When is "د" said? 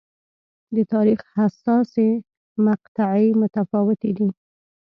0.75-0.77